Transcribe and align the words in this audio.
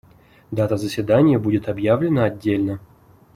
Дата 0.51 0.77
заседания 0.77 1.37
будет 1.37 1.69
объявлена 1.69 2.23
отдельно. 2.25 2.79